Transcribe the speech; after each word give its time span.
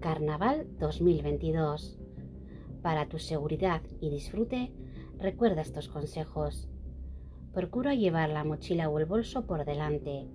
Carnaval 0.00 0.68
2022. 0.78 1.98
Para 2.82 3.08
tu 3.08 3.18
seguridad 3.18 3.82
y 4.00 4.10
disfrute, 4.10 4.72
recuerda 5.18 5.60
estos 5.60 5.88
consejos. 5.88 6.68
Procura 7.52 7.94
llevar 7.94 8.28
la 8.28 8.44
mochila 8.44 8.88
o 8.88 9.00
el 9.00 9.06
bolso 9.06 9.44
por 9.44 9.64
delante. 9.64 10.28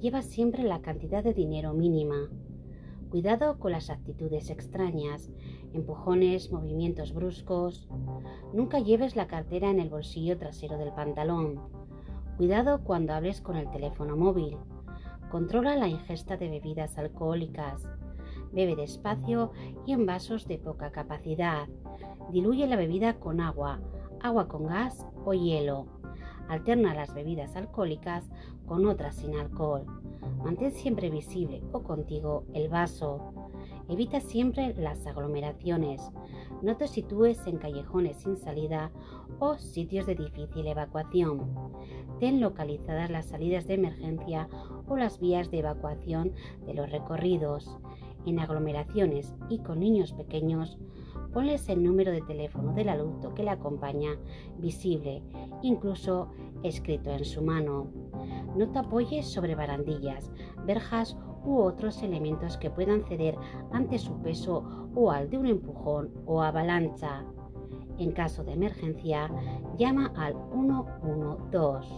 Lleva 0.00 0.22
siempre 0.22 0.62
la 0.62 0.80
cantidad 0.80 1.22
de 1.22 1.34
dinero 1.34 1.74
mínima. 1.74 2.30
Cuidado 3.10 3.58
con 3.58 3.72
las 3.72 3.90
actitudes 3.90 4.48
extrañas, 4.48 5.30
empujones, 5.74 6.50
movimientos 6.50 7.12
bruscos. 7.12 7.88
Nunca 8.54 8.78
lleves 8.78 9.14
la 9.14 9.26
cartera 9.26 9.70
en 9.70 9.78
el 9.78 9.90
bolsillo 9.90 10.38
trasero 10.38 10.78
del 10.78 10.92
pantalón. 10.94 11.60
Cuidado 12.38 12.82
cuando 12.82 13.12
hables 13.12 13.42
con 13.42 13.56
el 13.56 13.70
teléfono 13.70 14.16
móvil. 14.16 14.56
Controla 15.30 15.76
la 15.76 15.88
ingesta 15.88 16.38
de 16.38 16.48
bebidas 16.48 16.96
alcohólicas. 16.96 17.86
Bebe 18.52 18.76
despacio 18.76 19.52
y 19.86 19.92
en 19.92 20.06
vasos 20.06 20.46
de 20.46 20.58
poca 20.58 20.90
capacidad. 20.92 21.68
Diluye 22.30 22.66
la 22.66 22.76
bebida 22.76 23.18
con 23.18 23.40
agua, 23.40 23.80
agua 24.20 24.48
con 24.48 24.66
gas 24.66 25.06
o 25.24 25.32
hielo. 25.32 25.86
Alterna 26.48 26.94
las 26.94 27.14
bebidas 27.14 27.56
alcohólicas 27.56 28.24
con 28.66 28.86
otras 28.86 29.16
sin 29.16 29.36
alcohol. 29.36 29.84
Mantén 30.44 30.72
siempre 30.72 31.10
visible 31.10 31.62
o 31.72 31.82
contigo 31.82 32.44
el 32.54 32.68
vaso. 32.68 33.32
Evita 33.88 34.20
siempre 34.20 34.74
las 34.74 35.06
aglomeraciones. 35.06 36.10
No 36.62 36.76
te 36.76 36.88
sitúes 36.88 37.46
en 37.46 37.58
callejones 37.58 38.16
sin 38.18 38.36
salida 38.36 38.90
o 39.38 39.56
sitios 39.58 40.06
de 40.06 40.14
difícil 40.14 40.66
evacuación. 40.66 41.52
Ten 42.18 42.40
localizadas 42.40 43.10
las 43.10 43.26
salidas 43.26 43.66
de 43.66 43.74
emergencia 43.74 44.48
o 44.88 44.96
las 44.96 45.20
vías 45.20 45.50
de 45.50 45.58
evacuación 45.58 46.32
de 46.64 46.74
los 46.74 46.90
recorridos 46.90 47.78
en 48.26 48.40
aglomeraciones 48.40 49.34
y 49.48 49.58
con 49.60 49.80
niños 49.80 50.12
pequeños, 50.12 50.78
ponles 51.32 51.68
el 51.68 51.82
número 51.82 52.12
de 52.12 52.22
teléfono 52.22 52.72
del 52.72 52.88
adulto 52.88 53.34
que 53.34 53.42
le 53.42 53.50
acompaña 53.50 54.18
visible, 54.58 55.22
incluso 55.62 56.30
escrito 56.62 57.10
en 57.10 57.24
su 57.24 57.42
mano. 57.42 57.88
No 58.56 58.70
te 58.70 58.78
apoyes 58.78 59.26
sobre 59.26 59.54
barandillas, 59.54 60.30
verjas 60.66 61.16
u 61.44 61.58
otros 61.58 62.02
elementos 62.02 62.56
que 62.56 62.70
puedan 62.70 63.04
ceder 63.04 63.36
ante 63.72 63.98
su 63.98 64.20
peso 64.22 64.88
o 64.94 65.10
al 65.10 65.30
de 65.30 65.38
un 65.38 65.46
empujón 65.46 66.10
o 66.26 66.42
avalancha. 66.42 67.24
En 67.98 68.12
caso 68.12 68.44
de 68.44 68.52
emergencia, 68.52 69.30
llama 69.78 70.12
al 70.16 70.34
112. 70.52 71.88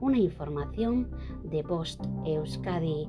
Una 0.00 0.18
información 0.18 1.10
de 1.44 1.62
Post 1.64 2.04
Euskadi 2.24 3.08